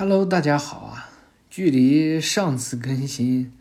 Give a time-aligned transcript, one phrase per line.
[0.00, 1.10] Hello，大家好啊！
[1.50, 3.52] 距离上次更新，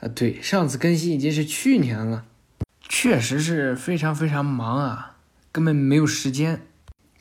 [0.00, 2.24] 啊，对，上次更新已经是去年了，
[2.80, 5.14] 确实是非常非常忙啊，
[5.52, 6.62] 根本没有时间。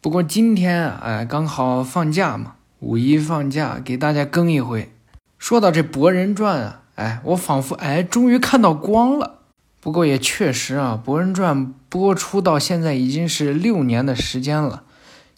[0.02, 4.92] 不过今天啊，哎，刚好放假嘛，五一放假，给大家更一回。
[5.38, 9.42] 说到这《博人传》啊，哎，我仿佛哎，终于看到光了。
[9.80, 11.56] 不过也确实啊，《博人传》
[11.90, 14.82] 播出到现在已经是六年的时间了，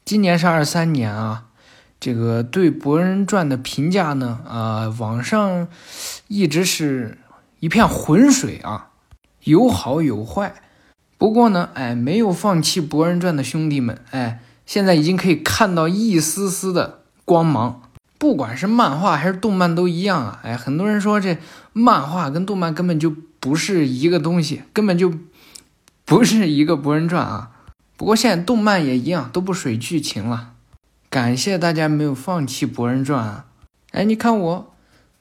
[0.06, 1.50] 今年是二三年啊。
[2.04, 5.70] 这个对《博人传》的评价呢，啊，网上
[6.28, 7.18] 一直是
[7.62, 8.90] 一片浑水啊，
[9.46, 10.54] 有好有坏。
[11.18, 17.84] 不过呢，哎，没有放弃《博人传》的兄弟们，哎，现在已经可以看到一丝丝的光芒。
[18.18, 21.38] 不管是漫画还是动漫都一样啊，哎，很多人说这
[21.72, 25.14] 漫画跟动漫根本就不是一个东西，根本就
[26.04, 27.52] 不是一个《博人传》啊。
[27.96, 30.50] 不过现在动漫也一样，都不水剧情了。
[31.14, 33.46] 感谢大家没有放弃《博人传》啊！
[33.92, 34.74] 哎，你看我，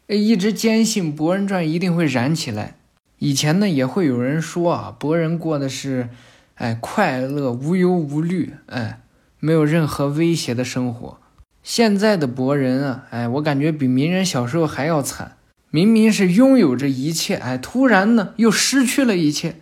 [0.06, 2.78] 一直坚信《博人传》一定会燃起来。
[3.19, 6.08] 以前呢，也会有人说啊，博人过的是，
[6.55, 9.00] 哎，快乐无忧无虑，哎，
[9.39, 11.19] 没有任何威胁的生活。
[11.62, 15.36] 现在的博人啊，哎，我感觉比鸣人小时候还要惨。
[15.70, 19.56] 明明是拥有着一切，哎，突然呢又失去了一切。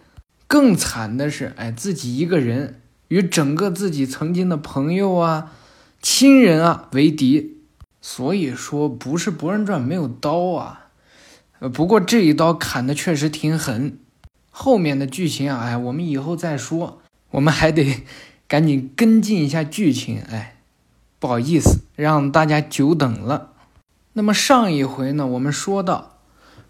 [0.47, 5.54] 更惨的是，哎，自己一个人与整个自己曾经的朋友啊。
[6.02, 7.58] 亲人啊为敌，
[8.00, 10.86] 所以说不是《博人传》没有刀啊，
[11.58, 13.98] 呃，不过这一刀砍的确实挺狠。
[14.50, 18.02] 后面的剧情啊，哎，我们以后再说，我们还得
[18.48, 20.22] 赶紧跟进一下剧情。
[20.30, 20.56] 哎，
[21.18, 23.52] 不好意思，让大家久等了。
[24.14, 26.16] 那么上一回呢，我们说到，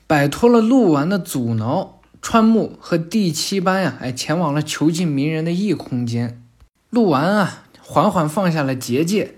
[0.09, 6.43] 摆脱了鹿丸的阻挠，川木和第七班呀，哎，前往了囚禁鸣人的异空间。
[6.91, 7.65] 鹿丸啊。
[7.93, 9.35] 缓缓放下了结界。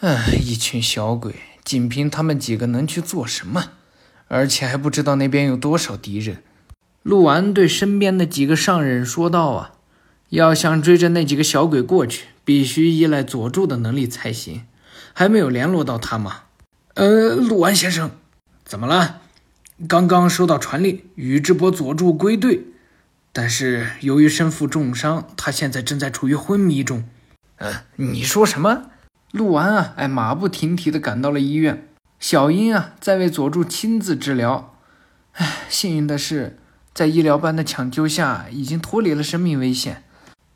[0.00, 3.72] 唉，一群小鬼，仅凭他们几个能去做什么？
[4.28, 6.42] 而且还不知道那边有多少敌人。
[7.02, 9.72] 陆丸对身边的几个上人说道：“啊，
[10.30, 14.64] 要想追着那几个小鬼过去，必须依赖佐助的能力才行。
[15.12, 16.44] 还没有联络到他吗
[16.96, 18.12] ？”“呃，陆丸先生，
[18.64, 19.20] 怎么了？
[19.86, 22.62] 刚刚收到传令，宇智波佐助归队，
[23.34, 27.04] 但是由于身负重伤，他现在正在处于昏迷中。”
[27.96, 28.90] 你说什么？
[29.32, 31.88] 陆丸啊，哎，马不停蹄地赶到了医院。
[32.20, 34.74] 小樱啊，在为佐助亲自治疗。
[35.32, 36.58] 哎，幸运的是，
[36.94, 40.04] 在医疗班的抢救下，已经脱离了生命危险。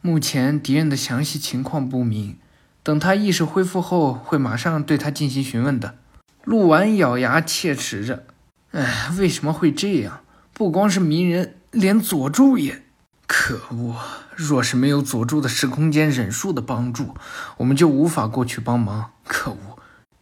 [0.01, 2.39] 目前敌人的详细情况不明，
[2.85, 5.97] 等他意识恢复后，会马上对他进行询问的。
[6.45, 8.25] 陆丸咬牙切齿着，
[8.71, 10.21] 哎，为什么会这样？
[10.53, 12.83] 不光是鸣人，连佐助也。
[13.29, 13.95] 可恶！
[14.35, 17.15] 若是没有佐助的时空间忍术的帮助，
[17.59, 19.13] 我们就无法过去帮忙。
[19.27, 19.79] 可恶！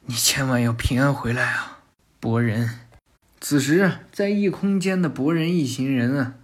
[0.07, 1.79] 你千万要平安回来啊，
[2.19, 2.81] 博人！
[3.41, 6.35] 此时，在异空间的博人一行人啊，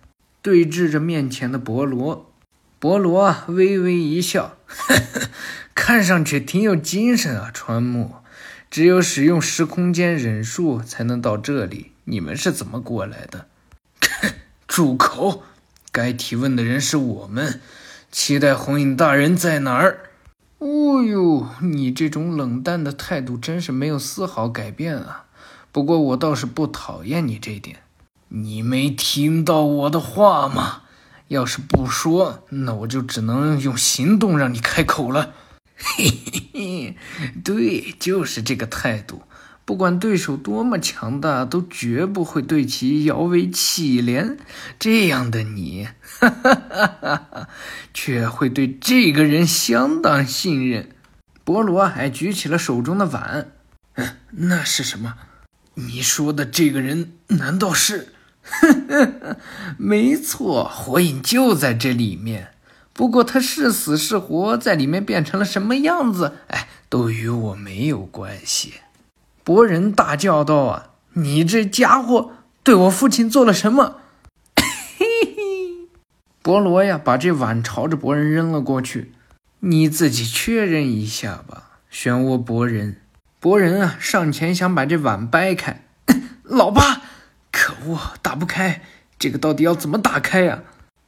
[0.41, 2.33] 对峙着面前的博罗。
[2.79, 5.29] 博罗微微一笑，呵呵，
[5.75, 7.51] 看上去挺有精神啊。
[7.53, 8.15] 川木，
[8.71, 13.49] 只有使用时空间忍术才能到这里，你们是怎么过来的？
[14.69, 15.43] 住口！
[15.93, 17.61] 该提问的人是我们，
[18.11, 20.09] 期待红影大人在哪儿？
[20.57, 25.27] 哦呦，你这种冷淡的态度真是没有丝毫改变啊！
[25.71, 27.81] 不过我倒是不讨厌你这点。
[28.29, 30.85] 你没听到我的话吗？
[31.29, 35.35] 要是不说，那我就只能用行动让你开口了。
[35.77, 36.97] 嘿嘿嘿，
[37.45, 39.23] 对，就是这个态度。
[39.65, 44.37] 不管对手多么强大，都绝不会对其摇尾乞怜。
[44.79, 47.49] 这样的你，哈哈哈哈哈，
[47.95, 50.91] 却会对这个人相当信任。
[51.45, 53.53] 博罗还举起了手中的碗，
[53.95, 55.15] 嗯，那是什么？
[55.75, 58.09] 你说的这个人难道是？
[59.79, 62.49] 没错，火影就在这里面。
[62.93, 68.75] 不过他是死是活，在里面变成了什么样子，哎，都与我没有关系。
[69.45, 74.01] 博人大叫道：“啊，你这家伙对我父亲做了什么？”
[74.57, 74.65] 嘿
[74.97, 75.89] 嘿，
[76.43, 79.13] 博罗呀，把这碗朝着博人扔了过去。
[79.61, 82.99] 你自己确认一下吧，漩涡博人。
[83.41, 85.85] 博人啊，上前想把这碗掰开。
[86.45, 87.03] 老爸，
[87.51, 88.83] 可恶，打不开，
[89.19, 90.63] 这个到底要怎么打开呀？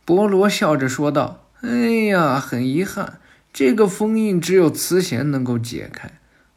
[0.05, 3.21] 博罗笑着说道：“哎呀，很遗憾，
[3.53, 6.11] 这个封印只有慈弦能够解开。”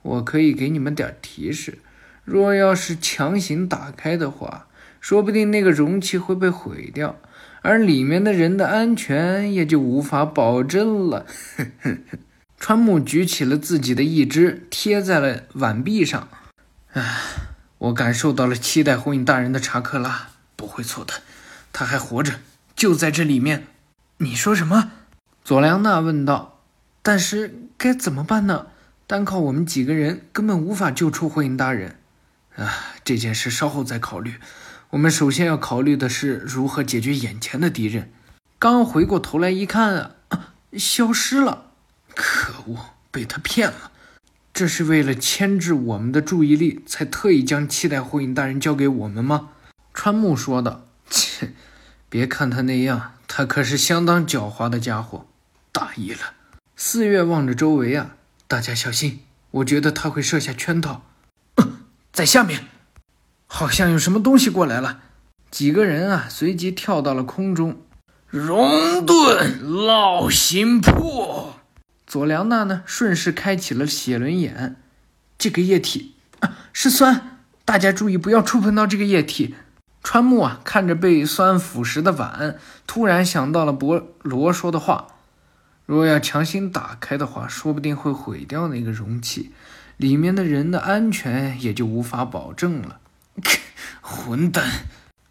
[0.07, 1.79] 我可以给你们点提示，
[2.23, 4.67] 若要是强行打开的话，
[5.01, 7.17] 说不定那个容器会被毁掉，
[7.61, 11.25] 而里面的人的安全也就无法保证了。
[12.57, 16.29] 川木举起了自己的一只，贴在了碗壁上。
[16.93, 17.17] 唉，
[17.77, 21.13] 我感受到了七代火影大人的查克拉，不会错的，
[21.73, 22.39] 他还活着，
[22.75, 23.67] 就在这里面。
[24.19, 24.91] 你说什么？
[25.43, 26.53] 佐良娜问道。
[27.03, 28.67] 但是该怎么办呢？
[29.07, 31.95] 单靠我们几个人根本无法救出火影大人。
[32.57, 32.73] 啊，
[33.05, 34.35] 这件事稍后再考虑。
[34.89, 38.11] 我们首先要考虑的是如何解决眼前的敌人。
[38.59, 41.67] 刚回过头来一看，啊，消失了！
[42.13, 42.77] 可恶，
[43.09, 43.91] 被他骗了。
[44.53, 49.51] 这是为了牵制我们的注意力，才特意将七代火影大人交给我们吗？
[49.93, 50.81] 川木说道。
[51.09, 51.53] 切，
[52.09, 55.27] 别看他那样，他可是相当狡猾的家伙。
[55.71, 56.33] 大意了。
[56.75, 58.16] 四月望着周围啊，
[58.49, 59.19] 大家小心，
[59.51, 61.01] 我觉得他会设下圈套。
[62.13, 62.65] 在下面，
[63.45, 65.01] 好像有什么东西过来了。
[65.51, 67.81] 几个人啊，随即跳到了空中。
[68.29, 71.59] 熔遁烙心魄。
[72.05, 74.77] 佐良娜呢，顺势开启了写轮眼。
[75.37, 79.55] 这个液体啊，是酸，大家注意不要触碰到这个液体。
[80.01, 85.07] 川木啊，看着被酸腐蚀的碗，突然想到了博罗说的话：
[85.87, 89.51] 若要强行打开的话，说不定会毁掉那个容器，
[89.95, 92.99] 里面的人的安全也就无法保证了。
[94.01, 94.63] 混蛋！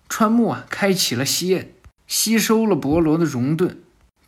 [0.08, 1.75] 川木啊，开启了吸。
[2.06, 3.79] 吸收了博罗的熔盾，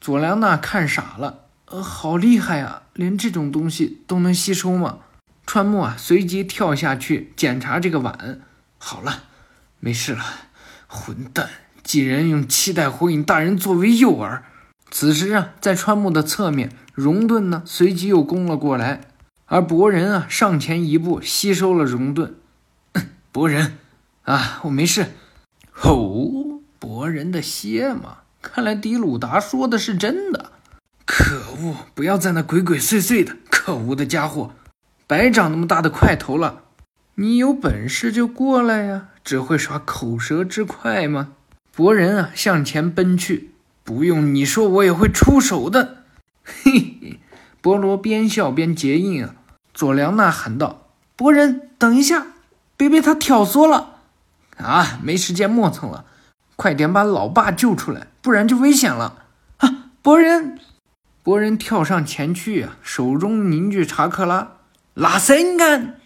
[0.01, 2.83] 佐良娜看傻了，呃，好厉害啊！
[2.93, 4.99] 连这种东西都能吸收吗？
[5.47, 8.41] 川木啊，随即跳下去检查这个碗。
[8.77, 9.23] 好了，
[9.81, 10.23] 没事了。
[10.87, 11.49] 混蛋，
[11.83, 14.43] 竟然用七代火影大人作为诱饵！
[14.91, 19.03] 此时啊，在川木的侧面，熔盾呢随即又攻了过来，
[19.47, 22.35] 而博人啊上前一步吸收了熔盾。
[23.31, 23.79] 博人，
[24.23, 25.07] 啊，我没事。
[25.73, 26.63] 吼！
[26.79, 28.19] 博人的蝎嘛？
[28.41, 30.53] 看来迪鲁达说的是真的。
[31.05, 31.77] 可恶！
[31.95, 33.37] 不要在那鬼鬼祟祟的！
[33.51, 34.53] 可恶的家伙，
[35.07, 36.63] 白长那么大的块头了！
[37.17, 39.09] 你有本事就过来呀！
[39.25, 41.33] 只会耍口舌之快吗？
[41.75, 43.51] 博人啊，向前奔去。
[43.89, 46.05] 不用你说，我也会出手的。
[46.45, 47.21] 嘿嘿，
[47.63, 49.35] 博罗边笑边结印啊。
[49.73, 52.27] 佐良娜喊道：“博人，等一下，
[52.77, 53.95] 别被他挑唆了！
[54.59, 56.05] 啊，没时间磨蹭了。”
[56.55, 59.23] 快点把老爸救出来，不然就危险了！
[59.57, 60.61] 啊，博人，
[61.23, 64.57] 博人跳上前去啊，手中凝聚查克拉，
[64.93, 65.99] 拉森干，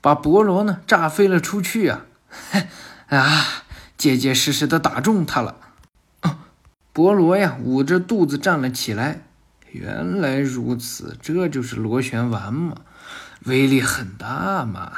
[0.00, 2.06] 把博罗呢炸飞了出去啊！
[3.12, 3.46] 啊，
[3.98, 5.56] 结结实实的打中他了。
[6.96, 9.20] 博罗呀，捂着肚子站了起来。
[9.70, 12.74] 原来如此，这就是螺旋丸嘛，
[13.44, 14.92] 威力很大嘛。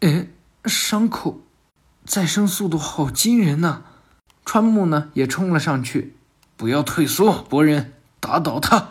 [0.00, 0.28] 哎，
[0.64, 1.42] 伤口
[2.06, 3.82] 再生速度好惊人呐！
[4.46, 6.16] 川木呢也冲了上去，
[6.56, 8.88] 不要退缩，博人，打倒他，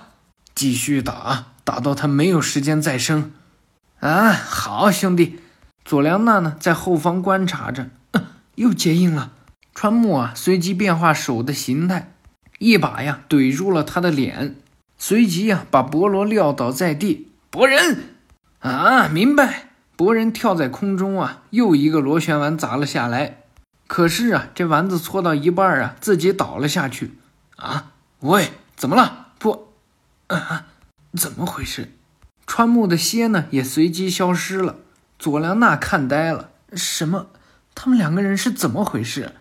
[0.53, 3.31] 继续打，打到他没有时间再生。
[3.99, 5.39] 啊，好兄弟！
[5.83, 7.89] 佐良娜呢在后方观察着，
[8.53, 9.31] 又结印了。
[9.73, 12.11] 川木啊随即变化手的形态，
[12.63, 14.55] 一把呀怼住了他的脸，
[14.97, 17.27] 随即呀把博罗撂倒在地。
[17.49, 18.15] 博人，
[18.59, 19.71] 啊，明白。
[19.97, 23.43] 博人跳在空中啊，又一个螺旋丸砸了下来。
[23.85, 27.11] 可是啊，这丸子搓到一半啊，自己倒了下去。
[27.57, 29.27] 啊，喂，怎么了？
[29.37, 29.73] 不，
[30.27, 30.67] 啊，
[31.17, 31.91] 怎么回事？
[32.47, 34.77] 川木的蝎呢也随即消失了。
[35.19, 37.27] 佐良娜看呆了，什么？
[37.75, 39.33] 他们两个人是怎么回事？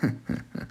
[0.00, 0.66] 哼哼哼，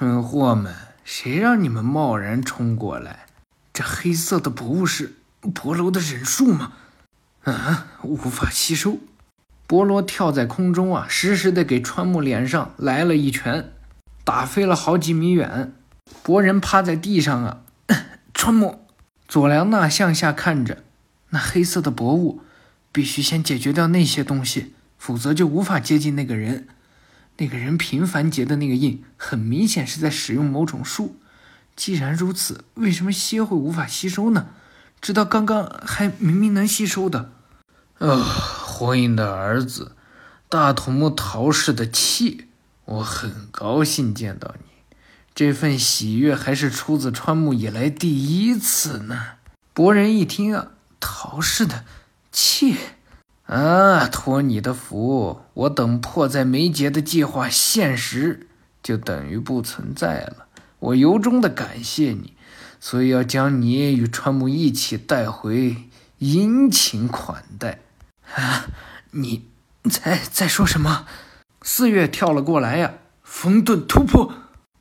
[0.00, 3.26] 蠢货们，谁让你们贸然冲过来？
[3.70, 5.16] 这黑色的薄雾是
[5.52, 6.72] 博罗的忍术吗？
[7.44, 8.98] 啊，无法吸收。
[9.66, 13.72] 博罗跳在空中啊，实时的给川木脸上来了一拳，
[14.24, 15.74] 打飞了好几米远。
[16.22, 17.60] 博人趴在地上啊，
[18.32, 18.86] 川木，
[19.28, 20.82] 佐良娜向下看着，
[21.28, 22.40] 那黑色的薄雾，
[22.90, 26.68] 必须先解决掉那些东西，否则就无法接近那个人。
[27.40, 31.16] 那个人频繁结的那个印，很明显是在使用某种术。
[31.74, 34.48] 既然如此，为什么蝎会无法吸收呢？
[35.00, 37.32] 直到刚刚还明明能吸收的，
[37.98, 38.16] 啊。
[38.80, 39.92] 火影的儿子，
[40.48, 42.46] 大土木桃氏的气，
[42.86, 44.64] 我很高兴见到你。
[45.34, 49.22] 这份喜悦还是出自川木以来第一次呢。
[49.74, 50.68] 博人一听啊，
[50.98, 51.84] 桃氏的
[52.32, 52.76] 气
[53.50, 58.46] 啊，托你的福，我等迫在眉睫的计划现实，
[58.80, 60.46] 就等于不存在了。
[60.78, 62.34] 我由衷的感谢你，
[62.78, 65.76] 所以要将你与川木一起带回，
[66.18, 67.80] 殷勤款待。
[68.36, 68.66] 啊！
[69.10, 69.48] 你
[69.90, 71.06] 在在说什么？
[71.62, 74.32] 四月跳了过来呀，风遁突破，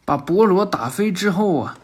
[0.05, 1.79] 把博罗打飞之后啊，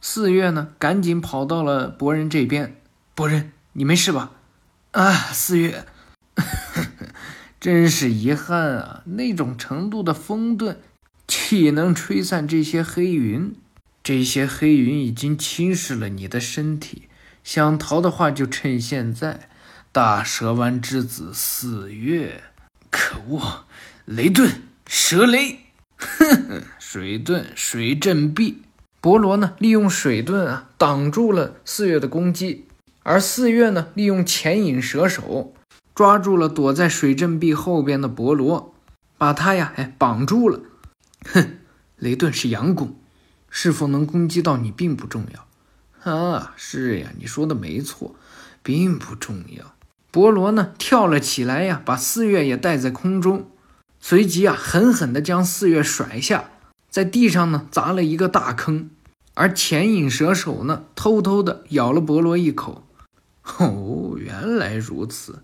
[0.00, 2.80] 四月呢赶紧跑到了博人这边。
[3.16, 4.30] 博人，你没事吧？
[4.92, 5.84] 啊，四月，
[7.60, 9.02] 真是遗憾啊！
[9.04, 10.76] 那种程度的风遁，
[11.26, 13.54] 岂能吹散这些黑云？
[14.04, 17.08] 这些黑云已经侵蚀了你的身体，
[17.42, 19.48] 想逃的话就趁现在。
[19.90, 22.44] 大蛇丸之子四月，
[22.90, 23.64] 可恶！
[24.04, 24.50] 雷遁，
[24.86, 25.58] 蛇雷，
[25.96, 28.62] 哼 哼水遁，水震壁。
[29.00, 32.66] 博罗呢，利用水遁啊，挡住了四月的攻击，
[33.02, 35.54] 而四月呢，利用潜影蛇手。
[35.98, 38.72] 抓住了躲在水阵壁后边的博罗，
[39.16, 40.60] 把他呀，哎，绑住了。
[41.24, 41.58] 哼，
[41.96, 42.94] 雷顿是阳弓，
[43.50, 46.14] 是否能攻击到你并不重要。
[46.14, 48.14] 啊，是呀，你说的没错，
[48.62, 49.74] 并不重要。
[50.12, 53.48] 博罗呢，跳了起来呀，把四月也带在空中，
[53.98, 56.44] 随即啊，狠狠地将四月甩下，
[56.88, 58.88] 在地上呢砸了一个大坑。
[59.34, 62.84] 而潜影蛇手呢，偷偷地咬了博罗一口。
[63.58, 65.42] 哦，原来如此，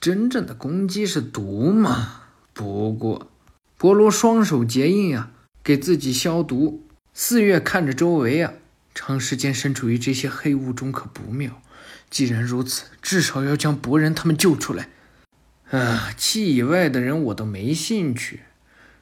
[0.00, 2.22] 真正的攻击是毒吗？
[2.52, 3.30] 不过，
[3.78, 5.30] 博罗双手结印啊，
[5.62, 6.82] 给自己消毒。
[7.12, 8.54] 四月看着周围啊，
[8.92, 11.62] 长时间身处于这些黑雾中可不妙。
[12.10, 14.88] 既然如此，至少要将博人他们救出来。
[15.70, 18.40] 啊，气以外的人我都没兴趣。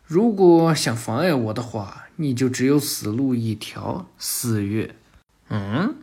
[0.05, 4.11] 如果想妨碍我的话，你就只有死路一条。
[4.19, 4.95] 四月，
[5.49, 5.95] 嗯。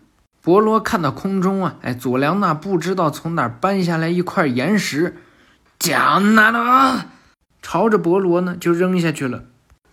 [0.50, 5.18] 博罗看到空中啊，哎，佐良娜不知道从哪儿搬下来一块岩石，
[5.77, 7.06] 将那的
[7.62, 9.44] 朝着博罗呢就扔下去了。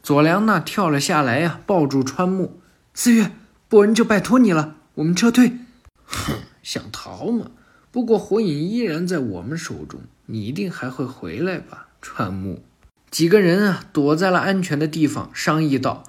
[0.02, 2.58] 佐良娜跳了下来呀，抱住川木
[2.94, 3.32] 四月，
[3.68, 5.58] 博人就拜托你了，我们撤退。
[6.06, 7.48] 哼，想逃吗？
[7.90, 11.88] 不过火影依然在我们手中，你一定还会回来吧？
[12.00, 12.64] 川木
[13.10, 16.04] 几个人啊，躲在了安全的地方，商议道。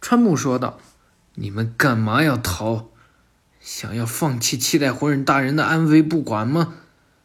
[0.00, 0.78] 川木说道
[1.36, 2.86] ：“你们干嘛要逃？”
[3.60, 6.74] 想要放弃期待火影大人的安危不管吗？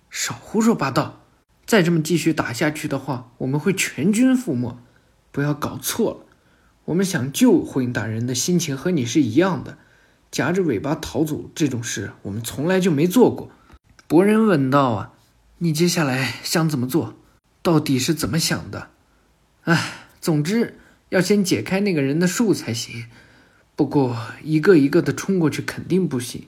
[0.09, 1.21] 少胡说八道！
[1.65, 4.77] 再这么继续打下去的话，我们会全军覆没。
[5.31, 6.25] 不要搞错了，
[6.85, 9.77] 我们想救火影大人的心情和你是一样的。
[10.29, 13.49] 夹着尾巴逃走这种事，我们从来就没做过。
[14.05, 15.11] 博人问道：“啊，
[15.59, 17.15] 你接下来想怎么做？
[17.61, 18.89] 到底是怎么想的？”
[19.63, 20.77] 哎，总之
[21.09, 23.05] 要先解开那个人的术才行。
[23.75, 26.47] 不过，一个一个的冲过去肯定不行，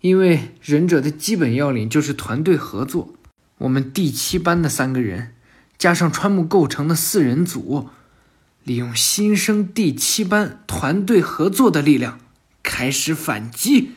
[0.00, 3.12] 因为忍者的基本要领就是团队合作。
[3.58, 5.34] 我们第七班的三个人，
[5.76, 7.88] 加上川木构成的四人组，
[8.62, 12.20] 利用新生第七班团队合作的力量，
[12.62, 13.90] 开始反击，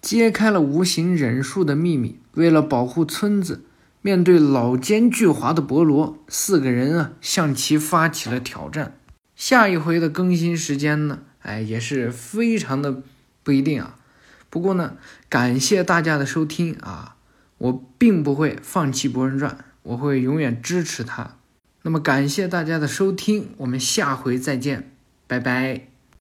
[0.00, 2.20] 揭开了无形忍术的秘密。
[2.34, 3.64] 为了保护村子，
[4.00, 8.96] 面对老奸巨猾的博罗，四个人啊，向其发起了挑战。
[9.34, 11.18] 下一回的更新时间呢？
[11.48, 13.02] 哎，也是非常的
[13.42, 13.96] 不一定啊。
[14.50, 14.96] 不过呢，
[15.28, 17.16] 感谢大家的收听啊，
[17.56, 19.52] 我并不会放弃《博人传》，
[19.82, 21.36] 我会永远支持他。
[21.82, 24.92] 那么感谢大家的收听，我们下回再见，
[25.26, 25.87] 拜拜。